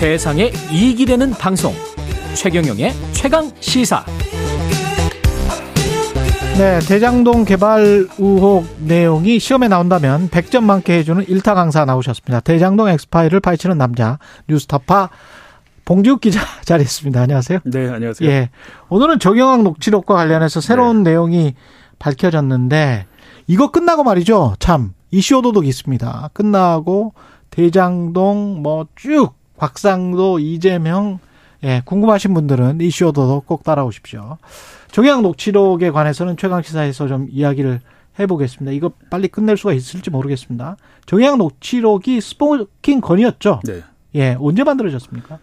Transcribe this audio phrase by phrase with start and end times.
[0.00, 1.74] 세상에 이익이 되는 방송
[2.34, 4.02] 최경영의 최강 시사
[6.56, 12.40] 네, 대장동 개발 의혹 내용이 시험에 나온다면 100점 만게 해주는 일타 강사 나오셨습니다.
[12.40, 14.18] 대장동 엑스파일을 파헤치는 남자
[14.48, 15.10] 뉴스타파
[15.84, 17.20] 봉지욱 기자 자리했습니다.
[17.20, 17.58] 안녕하세요.
[17.64, 18.30] 네, 안녕하세요.
[18.30, 18.48] 예.
[18.88, 21.10] 오늘은 정영학 녹취록과 관련해서 새로운 네.
[21.10, 21.54] 내용이
[21.98, 23.04] 밝혀졌는데
[23.48, 24.54] 이거 끝나고 말이죠.
[24.60, 26.30] 참 이슈 오도독 있습니다.
[26.32, 27.12] 끝나고
[27.50, 31.18] 대장동 뭐 쭉 곽상도 이재명
[31.62, 34.38] 예, 궁금하신 분들은 이슈 오도독 꼭 따라오십시오.
[34.90, 37.80] 정영학 녹취록에 관해서는 최강 시사에서 좀 이야기를
[38.18, 38.72] 해보겠습니다.
[38.72, 40.76] 이거 빨리 끝낼 수가 있을지 모르겠습니다.
[41.04, 43.60] 정영학 녹취록이 스포킹 건이었죠.
[43.64, 43.82] 네.
[44.14, 45.38] 예, 언제 만들어졌습니까?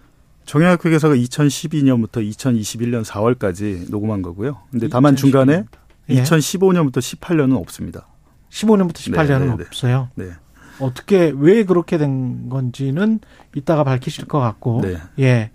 [0.45, 4.57] 정영학 회계사가 2012년부터 2021년 4월까지 녹음한 거고요.
[4.71, 5.17] 근데 다만 2012년.
[5.17, 5.63] 중간에
[6.09, 6.23] 예.
[6.23, 8.07] 2015년부터 18년은 없습니다.
[8.49, 10.09] 15년부터 18년은 네, 네, 없어요.
[10.15, 10.31] 네.
[10.79, 13.19] 어떻게 왜 그렇게 된 건지는
[13.55, 14.81] 이따가 밝히실 것 같고.
[14.81, 14.97] 네.
[15.19, 15.51] 예.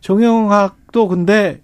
[0.00, 1.62] 정영학도 근데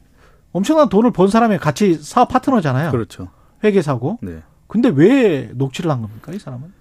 [0.52, 2.90] 엄청난 돈을 번 사람의 같이 사업 파트너잖아요.
[2.90, 3.28] 그렇죠.
[3.64, 4.18] 회계사고.
[4.22, 4.42] 네.
[4.66, 6.72] 근데 왜 녹취를 한 겁니까, 이 사람은?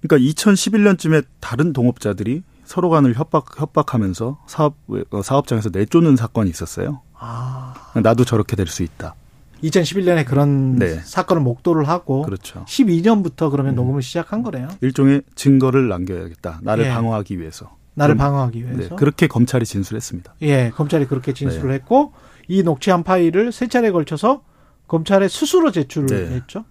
[0.00, 4.76] 그러니까 2011년쯤에 다른 동업자들이 서로 간을 협박 협박하면서 사업
[5.10, 7.00] 어, 사업장에서 내쫓는 사건이 있었어요.
[7.18, 7.74] 아.
[7.94, 9.14] 나도 저렇게 될 수 있다.
[9.62, 11.00] 2011년에 그런 네.
[11.02, 12.64] 사건을 목도를 하고 그렇죠.
[12.66, 13.76] 12년부터 그러면 음.
[13.76, 14.68] 녹음을 시작한 거네요.
[14.80, 16.60] 일종의 증거를 남겨야겠다.
[16.62, 16.90] 나를 예.
[16.90, 17.76] 방어하기 위해서.
[17.94, 18.90] 나를 방어하기 위해서.
[18.90, 18.96] 네.
[18.96, 20.34] 그렇게 검찰이 진술했습니다.
[20.42, 21.74] 예, 검찰이 그렇게 진술을 네.
[21.74, 22.12] 했고
[22.46, 24.42] 이 녹취한 파일을 세 차례 걸쳐서
[24.86, 26.36] 검찰에 스스로 제출을 네.
[26.36, 26.64] 했죠.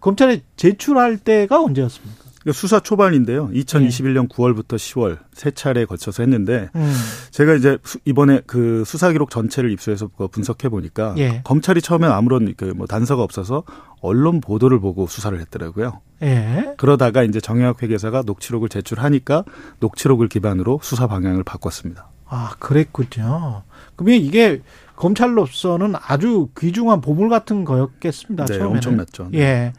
[0.00, 2.23] 검찰에 제출할 때가 언제였습니까?
[2.44, 3.48] 그러니까 수사 초반인데요.
[3.48, 4.28] 2021년 네.
[4.28, 6.92] 9월부터 10월 세 차례 거쳐서 했는데 음.
[7.30, 11.40] 제가 이제 이번에 그 수사 기록 전체를 입수해서 분석해 보니까 예.
[11.44, 13.62] 검찰이 처음엔 아무런 그 뭐 단서가 없어서
[14.00, 16.00] 언론 보도를 보고 수사를 했더라고요.
[16.22, 16.74] 예.
[16.76, 19.44] 그러다가 이제 정영학 회계사가 녹취록을 제출하니까
[19.80, 22.08] 녹취록을 기반으로 수사 방향을 바꿨습니다.
[22.26, 23.62] 아, 그랬군요.
[23.96, 24.60] 그러면 이게
[24.96, 28.46] 검찰로서는 아주 귀중한 보물 같은 거였겠습니다.
[28.46, 28.76] 네, 처음에는.
[28.76, 29.28] 엄청났죠.
[29.32, 29.38] 네.
[29.38, 29.72] 예.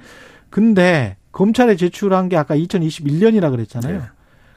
[0.50, 4.00] 근데 검찰에 제출한 게 아까 2021년이라 그랬잖아요.
[4.00, 4.06] 네.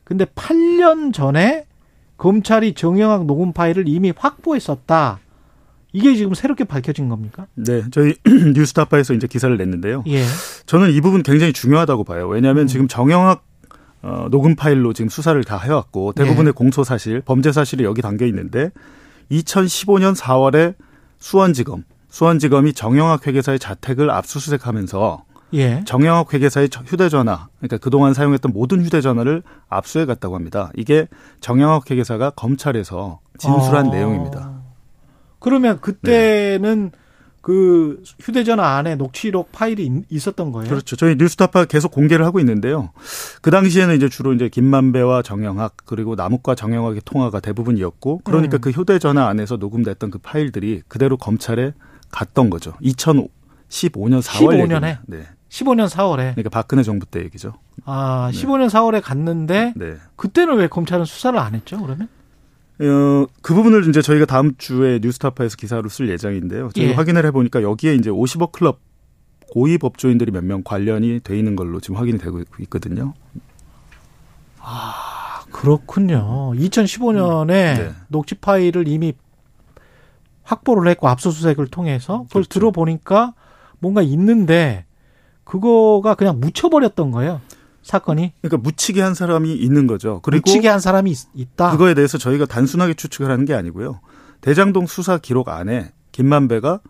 [0.04, 1.66] 근데 8년 전에
[2.16, 5.18] 검찰이 정영학 녹음 파일을 이미 확보했었다.
[5.92, 7.48] 이게 지금 새롭게 밝혀진 겁니까?
[7.56, 8.14] 네, 저희
[8.54, 10.04] 뉴스타파에서 이제 기사를 냈는데요.
[10.06, 10.22] 예.
[10.66, 12.28] 저는 이 부분 굉장히 중요하다고 봐요.
[12.28, 12.66] 왜냐하면 음.
[12.68, 13.44] 지금 정영학
[14.02, 16.52] 어, 녹음 파일로 지금 수사를 다 해왔고 대부분의 예.
[16.52, 18.70] 공소 사실, 범죄 사실이 여기 담겨 있는데
[19.32, 20.76] 2015년 4월에
[21.18, 25.24] 수원지검, 수원지검이 정영학 회계사의 자택을 압수수색하면서
[25.54, 25.82] 예.
[25.84, 30.70] 정영학 회계사의 휴대전화, 그러니까 그동안 사용했던 모든 휴대전화를 압수해 갔다고 합니다.
[30.76, 31.08] 이게
[31.40, 33.90] 정영학 회계사가 검찰에서 진술한 어.
[33.90, 34.62] 내용입니다.
[35.38, 36.98] 그러면 그때는 네.
[37.40, 40.68] 그 휴대전화 안에 녹취록 파일이 있었던 거예요?
[40.68, 40.96] 그렇죠.
[40.96, 42.90] 저희 뉴스타파 계속 공개를 하고 있는데요.
[43.40, 48.60] 그 당시에는 이제 주로 이제 김만배와 정영학 그리고 남욱과 정영학의 통화가 대부분이었고 그러니까 음.
[48.60, 51.72] 그 휴대전화 안에서 녹음됐던 그 파일들이 그대로 검찰에
[52.10, 52.74] 갔던 거죠.
[52.82, 55.26] 2015년 4월 15년에 네.
[55.48, 56.34] 15년 4월에.
[56.34, 57.54] 그러니까 박근혜 정부 때 얘기죠.
[57.84, 59.94] 아, 15년 4월에 갔는데 네.
[60.16, 61.78] 그때는 왜 검찰은 수사를 안 했죠?
[61.80, 62.08] 그러면?
[62.80, 66.70] 어, 그 부분을 이제 저희가 다음 주에 뉴스타파에서 기사로 쓸 예정인데요.
[66.74, 66.92] 저희 예.
[66.94, 68.78] 확인을 해보니까 여기에 이제 50억 클럽
[69.50, 73.14] 고위 법조인들이 몇 명 관련이 돼 있는 걸로 지금 확인이 되고 있거든요.
[74.60, 76.52] 아, 그렇군요.
[76.54, 77.90] 2015년에 네.
[78.08, 79.14] 녹취 파일을 이미
[80.42, 82.48] 확보를 했고 압수수색을 통해서 그걸 그렇죠.
[82.48, 83.34] 들어보니까
[83.80, 84.84] 뭔가 있는데
[85.48, 87.40] 그거가 그냥 묻혀버렸던 거예요.
[87.82, 88.32] 사건이.
[88.42, 90.20] 그러니까 묻히게 한 사람이 있는 거죠.
[90.22, 94.00] 그리고 묻히게 한 사람이 있, 다 그거에 대해서 저희가 단순하게 추측을 하는 게 아니고요.
[94.42, 96.80] 대장동 수사 기록 안에 김만배가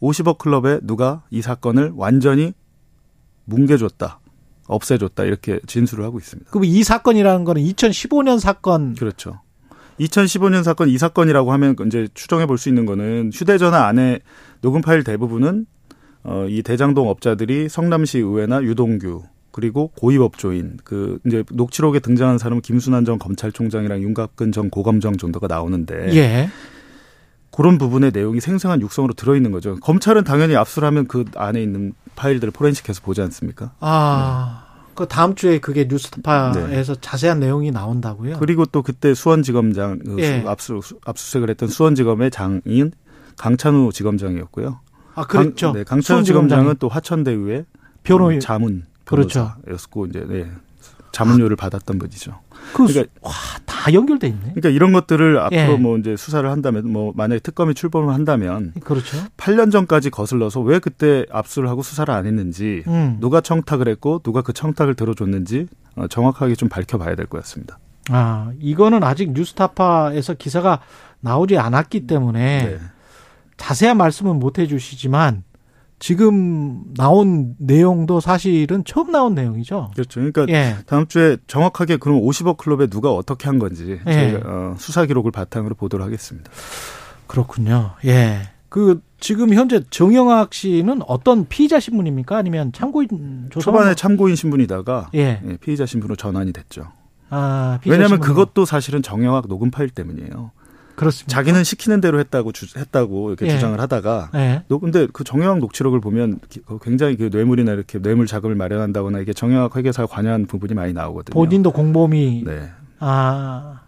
[0.00, 2.52] 50억 클럽에 누가 이 사건을 완전히
[3.46, 4.20] 뭉개줬다.
[4.68, 5.24] 없애줬다.
[5.24, 6.50] 이렇게 진술을 하고 있습니다.
[6.50, 8.94] 그럼 이 사건이라는 거는 2015년 사건.
[8.94, 9.40] 그렇죠.
[9.98, 14.20] 2015년 사건 이 사건이라고 하면 이제 추정해 볼 수 있는 거는 휴대전화 안에
[14.60, 15.66] 녹음 파일 대부분은
[16.26, 23.04] 어, 이 대장동 업자들이 성남시 의회나 유동규 그리고 고위법조인 그 이제 녹취록에 등장한 사람은 김순환
[23.04, 26.50] 전 검찰총장이랑 윤갑근 전 고검장 정도가 나오는데 예.
[27.50, 29.76] 그런 부분의 내용이 생생한 육성으로 들어있는 거죠.
[29.76, 33.72] 검찰은 당연히 압수를 하면 그 안에 있는 파일들을 포렌식해서 보지 않습니까?
[33.80, 34.60] 아.
[34.62, 34.66] 네.
[34.94, 37.00] 그 다음 주에 그게 뉴스타파에서 네.
[37.02, 38.38] 자세한 내용이 나온다고요?
[38.38, 40.42] 그리고 또 그때 수원지검장 그 예.
[40.46, 42.92] 압수 압수수색을 했던 수원지검의 장인
[43.36, 44.80] 강찬우 지검장이었고요.
[45.16, 45.68] 아 그렇죠.
[45.68, 47.64] 강, 네, 강찬우 지검장은 또 화천대유의
[48.04, 49.52] 변호인 자문 그렇죠.
[49.68, 50.46] 였고 이제 네.
[51.12, 52.38] 자문료를 받았던 분이죠.
[52.74, 53.32] 그 그러니까 와,
[53.64, 54.40] 다 연결돼 있네.
[54.54, 55.76] 그러니까 이런 것들을 앞으로 예.
[55.76, 59.16] 뭐 이제 수사를 한다면 뭐 만약에 특검이 출범을 한다면 그렇죠.
[59.38, 63.16] 8년 전까지 거슬러서 왜 그때 압수를 하고 수사를 안 했는지 음.
[63.20, 67.78] 누가 청탁을 했고 누가 그 청탁을 들어줬는지 어, 정확하게 좀 밝혀봐야 될 것 같습니다.
[68.10, 70.80] 아, 이거는 아직 뉴스타파에서 기사가
[71.20, 72.78] 나오지 않았기 때문에 네.
[73.56, 75.44] 자세한 말씀은 못 해주시지만
[75.98, 79.92] 지금 나온 내용도 사실은 처음 나온 내용이죠.
[79.94, 80.20] 그렇죠.
[80.20, 80.76] 그러니까 예.
[80.86, 84.12] 다음 주에 정확하게 그럼 50억 클럽에 누가 어떻게 한 건지 예.
[84.12, 86.50] 저희가 어, 수사 기록을 바탕으로 보도록 하겠습니다.
[87.26, 87.92] 그렇군요.
[88.04, 88.50] 예.
[88.68, 92.36] 그 지금 현재 정영학 씨는 어떤 피의자 신분입니까?
[92.36, 93.64] 아니면 참고인 조사?
[93.64, 95.40] 초반에 참고인 신분이다가 예.
[95.42, 96.92] 예 피의자 신분으로 전환이 됐죠.
[97.30, 98.34] 아, 왜냐하면 신분으로.
[98.34, 100.50] 그것도 사실은 정영학 녹음 파일 때문이에요.
[100.96, 101.34] 그렇습니다.
[101.34, 103.50] 자기는 시키는 대로 했다고 주, 했다고 이렇게 예.
[103.50, 104.62] 주장을 하다가 예.
[104.80, 109.76] 근데 그 정영학 녹취록을 보면 그 굉장히 그 뇌물이나 이렇게 뇌물 자금을 마련한다거나 이게 정영학
[109.76, 111.34] 회계사가 관여한 부분이 많이 나오거든요.
[111.34, 112.70] 본인도 공범이 네.
[112.98, 113.82] 아.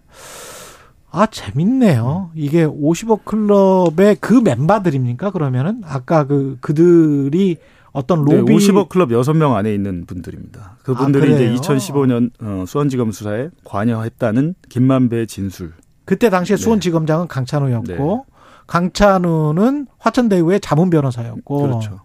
[1.10, 2.31] 아, 재밌네요.
[2.34, 5.31] 이게 50억 클럽의 그 멤버들입니까?
[5.31, 7.56] 그러면은 아까 그 그들이
[7.93, 10.76] 어떤 네, 로비 네, 50억 클럽 6명 안에 있는 분들입니다.
[10.82, 15.72] 그분들이 아, 이제 2015년 어, 수원지검 수사에 관여했다는 김만배 진술.
[16.08, 16.62] 그때 당시에 네.
[16.62, 18.34] 수원지검장은 강찬우였고 네.
[18.66, 22.00] 강찬우는 화천대유의 자문 변호사였고 그렇죠.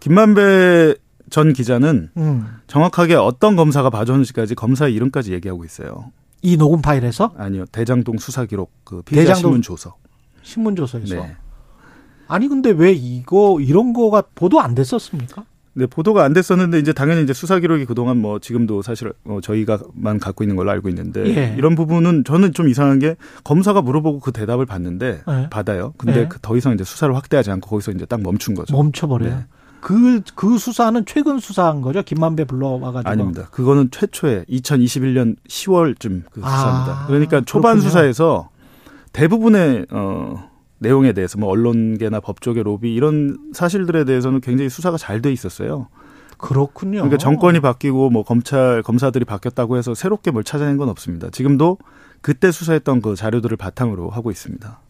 [0.00, 0.94] 김만배
[1.30, 2.46] 전 기자는 음.
[2.66, 6.12] 정확하게 어떤 검사가 봐줬는지까지 검사의 이름까지 얘기하고 있어요.
[6.42, 7.32] 이 녹음 파일에서?
[7.38, 7.64] 아니요.
[7.72, 9.96] 대장동 수사 기록 그 피의자 대장동 신문 조서.
[10.42, 11.14] 신문 조서에서.
[11.14, 11.36] 네.
[12.28, 15.46] 아니 근데 왜 이거 이런 거가 보도 안 됐었습니까?
[15.78, 20.18] 네, 보도가 안 됐었는데 이제 당연히 이제 수사 기록이 그동안 뭐 지금도 사실 어 저희가만
[20.18, 21.54] 갖고 있는 걸로 알고 있는데 예.
[21.58, 25.48] 이런 부분은 저는 좀 이상한 게 검사가 물어보고 그 대답을 받는데 예.
[25.50, 25.92] 받아요.
[25.98, 26.28] 근데 예.
[26.28, 28.74] 그더 이상 이제 수사를 확대하지 않고 거기서 이제 딱 멈춘 거죠.
[28.74, 29.30] 멈춰버려요.
[29.30, 29.44] 네.
[29.80, 32.02] 그, 그 수사는 최근 수사한 거죠?
[32.02, 33.08] 김만배 불러와가지고.
[33.08, 33.48] 아닙니다.
[33.50, 37.02] 그거는 최초에 2021년 10월쯤 그 아, 수사입니다.
[37.02, 37.88] 아, 그러니까 초반 그렇군요.
[37.90, 38.48] 수사에서
[39.12, 45.32] 대부분의, 어, 내용에 대해서 뭐 언론계나 법조계 로비 이런 사실들에 대해서는 굉장히 수사가 잘 돼
[45.32, 45.88] 있었어요.
[46.38, 46.98] 그렇군요.
[46.98, 51.30] 그러니까 정권이 바뀌고 뭐 검찰 검사들이 바뀌었다고 해서 새롭게 뭘 찾아낸 건 없습니다.
[51.30, 51.78] 지금도
[52.20, 54.80] 그때 수사했던 그 자료들을 바탕으로 하고 있습니다.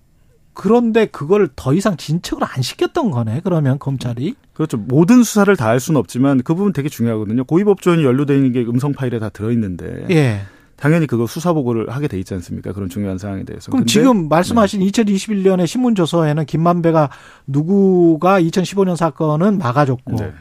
[0.55, 3.43] 그런데 그걸 더 이상 진척을 안 시켰던 거네.
[3.45, 4.35] 그러면 검찰이.
[4.55, 4.79] 그렇죠.
[4.79, 7.45] 모든 수사를 다 할 수는 없지만 그 부분 되게 중요하거든요.
[7.45, 10.07] 고위법조원이 연루되어 있는 게 음성 파일에 다 들어 있는데.
[10.11, 10.41] 예.
[10.77, 12.73] 당연히 그거 수사 보고를 하게 돼 있지 않습니까?
[12.73, 13.71] 그런 중요한 사항에 대해서.
[13.71, 14.87] 그럼 지금 말씀하신 네.
[14.87, 17.11] 2021년에 신문 조서에는 김만배가
[17.47, 20.33] 누구가 2015년 사건은 막아줬고 네.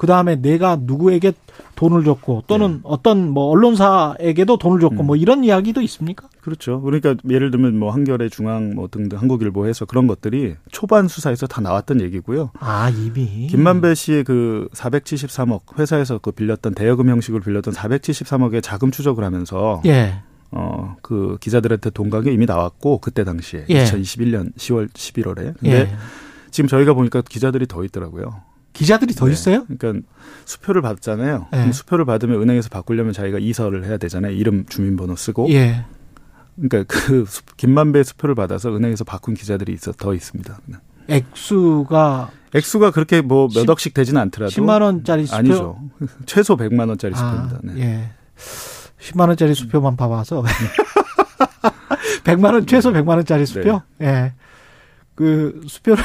[0.00, 1.34] 그 다음에 내가 누구에게
[1.76, 2.80] 돈을 줬고 또는 네.
[2.84, 5.06] 어떤 뭐 언론사에게도 돈을 줬고 음.
[5.08, 6.26] 뭐 이런 이야기도 있습니까?
[6.40, 6.80] 그렇죠.
[6.80, 11.60] 그러니까 예를 들면 뭐 한겨레 중앙 뭐 등등 한국일보 해서 그런 것들이 초반 수사에서 다
[11.60, 12.50] 나왔던 얘기고요.
[12.60, 19.22] 아 이미 김만배 씨의 그 473억 회사에서 그 빌렸던 대여금 형식을 빌렸던 473억의 자금 추적을
[19.22, 20.14] 하면서 예.
[20.50, 23.84] 어, 그 기자들한테 돈가게 이미 나왔고 그때 당시에 예.
[23.84, 25.58] 2021년 10월 11월에.
[25.60, 25.90] 근데 예.
[26.50, 28.48] 지금 저희가 보니까 기자들이 더 있더라고요.
[28.80, 29.32] 기자들이 더 네.
[29.32, 29.66] 있어요?
[29.66, 30.06] 그러니까
[30.46, 31.48] 수표를 받잖아요.
[31.52, 31.70] 네.
[31.70, 34.32] 수표를 받으면 은행에서 바꾸려면 자기가 이설을 해야 되잖아요.
[34.32, 35.50] 이름, 주민번호 쓰고.
[35.50, 35.84] 예.
[36.56, 37.26] 그러니까 그
[37.58, 40.58] 김만배 수표를 받아서 은행에서 바꾼 기자들이 있어 더 있습니다.
[41.08, 45.78] 액수가 액수가 그렇게 뭐 몇 억씩 되지는 않더라도 10만 원짜리 수표 아니죠.
[46.26, 47.60] 최소 100만 원짜리 아, 수표입니다.
[47.62, 47.80] 네.
[47.82, 48.10] 예.
[49.00, 50.42] 10만 원짜리 수표만 봐 봐서
[52.24, 53.82] 100만 원 최소 100만 원짜리 수표?
[53.98, 54.06] 네.
[54.06, 54.32] 예.
[55.14, 56.02] 그 수표를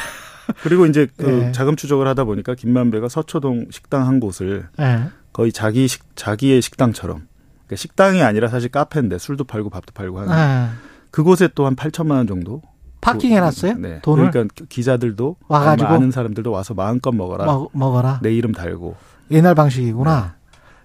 [0.62, 1.52] 그리고 이제 그 네.
[1.52, 5.04] 자금 추적을 하다 보니까 김만배가 서초동 식당 한 곳을 네.
[5.32, 7.26] 거의 자기 식 자기의 식당처럼
[7.66, 10.70] 그러니까 식당이 아니라 사실 카페인데 술도 팔고 밥도 팔고 하는 네.
[11.10, 12.62] 그곳에 또 한 8천만 원 정도
[13.00, 13.74] 파킹 해 놨어요?
[13.74, 14.00] 네.
[14.02, 14.30] 돈을?
[14.30, 17.44] 그러니까 기자들도 와가지고 아는 사람들도 와서 마음껏 먹어라.
[17.44, 18.20] 먹, 먹어라.
[18.22, 18.96] 내 이름 달고.
[19.30, 20.34] 옛날 방식이구나.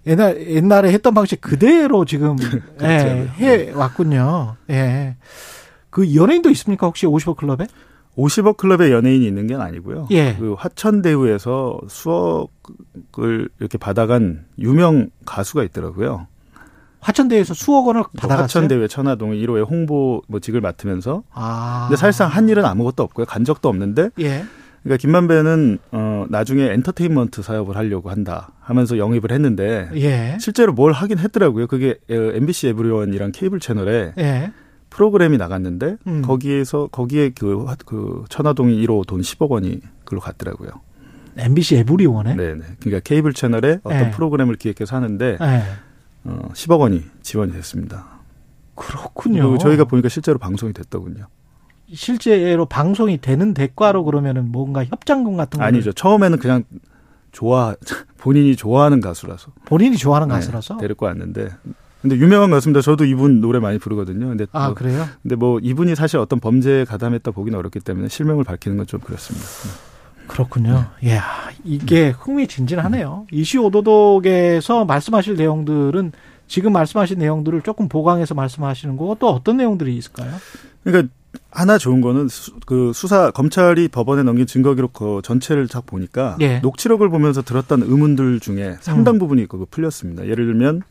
[0.06, 0.12] 네.
[0.12, 2.36] 옛날 옛날에 했던 방식 그대로 지금
[2.78, 2.84] 그렇죠.
[2.86, 4.56] 예, 해 왔군요.
[4.70, 5.16] 예.
[5.90, 7.68] 그 연예인도 있습니까 혹시 50억 클럽에?
[8.22, 10.08] 50억 클럽의 연예인이 있는 게 아니고요.
[10.12, 10.36] 예.
[10.38, 16.28] 그 화천대유에서 수억을 이렇게 받아간 유명 가수가 있더라고요.
[17.00, 18.44] 화천대유에서 수억 원을 받아갔어요.
[18.44, 21.24] 화천대유 천화동 1호의 홍보 뭐직을 맡으면서.
[21.32, 21.88] 아.
[21.90, 23.26] 근데 사실상 한 일은 아무것도 없고요.
[23.26, 24.12] 간 적도 없는데.
[24.20, 24.44] 예.
[24.84, 30.38] 그러니까 김만배는 어 나중에 엔터테인먼트 사업을 하려고 한다 하면서 영입을 했는데 예.
[30.40, 31.68] 실제로 뭘 하긴 했더라고요.
[31.68, 34.52] 그게 MBC 에브리원이랑 케이블 채널에 예.
[34.92, 36.22] 프로그램이 나갔는데 음.
[36.22, 40.70] 거기에서 거기에 그, 그 천화동이 1호 돈 10억 원이 글로 갔더라고요.
[41.38, 42.36] MBC 에브리원에?
[42.36, 42.64] 네 네.
[42.80, 44.12] 그러니까 케이블 채널에 어떤 네.
[44.12, 45.64] 프로그램을 기획해서 하는데 네.
[46.26, 48.06] 어, 10억 원이 지원이 됐습니다.
[48.76, 49.58] 그렇군요.
[49.58, 51.26] 저희가 보니까 실제로 방송이 됐더군요.
[51.94, 55.94] 실제로 방송이 되는 대가로 그러면은 뭔가 협찬금 같은 거 아니죠.
[55.94, 56.64] 처음에는 그냥
[57.32, 57.76] 좋아
[58.18, 61.50] 본인이 좋아하는 가수라서 본인이 좋아하는 네, 가수라서 데리고 왔는데
[62.02, 62.82] 근데 유명한 가수입니다.
[62.82, 64.28] 저도 이분 노래 많이 부르거든요.
[64.28, 65.06] 근데 아 뭐, 그래요?
[65.22, 69.46] 근데 뭐 이분이 사실 어떤 범죄에 가담했다 보기는 어렵기 때문에 실명을 밝히는 건 좀 그렇습니다.
[70.28, 70.86] 그렇군요.
[71.02, 71.10] 네.
[71.10, 71.24] 이야
[71.64, 73.28] 이게 흥미진진하네요.
[73.32, 76.12] 이슈 오도독에서 말씀하실 내용들은
[76.48, 80.32] 지금 말씀하신 내용들을 조금 보강해서 말씀하시는 거고 또 어떤 내용들이 있을까요?
[80.84, 81.14] 그러니까
[81.50, 86.36] 하나 좋은 거는 수, 그 수사 검찰이 법원에 넘긴 증거 기록 그 전체를 딱 보니까
[86.42, 86.60] 예.
[86.60, 89.20] 녹취록을 보면서 들었던 의문들 중에 상당 음.
[89.20, 90.26] 부분이 그 풀렸습니다.
[90.28, 90.82] 예를 들면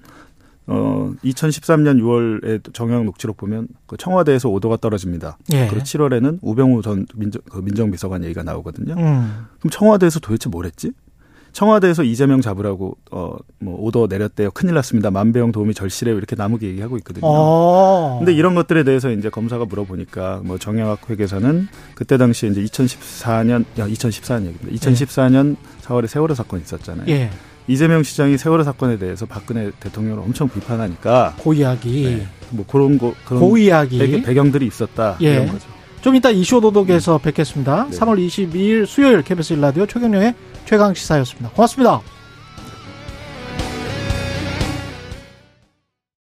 [0.66, 5.38] 어 2013년 6월에 정영 녹취록 보면 그 청와대에서 오도가 떨어집니다.
[5.52, 5.66] 예.
[5.66, 8.94] 그리고 7월에는 우병우 전 민정, 그 민정비서관 얘기가 나오거든요.
[8.94, 9.46] 음.
[9.58, 10.92] 그럼 청와대에서 도대체 뭘 했지?
[11.52, 14.50] 청와대에서 이재명 잡으라고 어뭐 오더 내렸대요.
[14.52, 15.10] 큰일 났습니다.
[15.10, 16.16] 만배영 도움이 절실해요.
[16.16, 17.26] 이렇게 나무기 얘기하고 있거든요.
[17.26, 18.16] 어.
[18.18, 23.86] 근데 이런 것들에 대해서 이제 검사가 물어보니까 뭐 정영학 회계사는 그때 당시에 이제 2014년 야
[23.88, 24.68] 2014년 얘기입니다.
[24.68, 25.82] 2014년 예.
[25.82, 27.06] 4월에 세월호 사건이 있었잖아요.
[27.08, 27.30] 예.
[27.70, 33.40] 이재명 시장이 세월호 사건에 대해서 박근혜 대통령을 엄청 비판하니까 고이야기 네, 뭐 그런 거 그런
[33.40, 35.34] 고이야기 배경들이 있었다 예.
[35.34, 35.68] 이런 거죠.
[36.00, 37.86] 좀 이따 이슈 도독에서 뵙겠습니다.
[37.90, 37.96] 네.
[37.96, 40.34] 3월 22일 수요일 KBS 일라디오 최경영의
[40.64, 41.50] 최강 시사였습니다.
[41.50, 42.19] 고맙습니다.